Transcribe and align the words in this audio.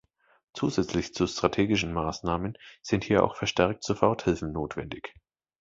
Zusätzlich 0.53 1.13
zu 1.13 1.27
strategischen 1.27 1.93
Maßnahmen 1.93 2.57
sind 2.81 3.03
hier 3.03 3.23
auch 3.23 3.35
verstärkt 3.35 3.83
Soforthilfen 3.83 4.51
notwendig. 4.51 5.13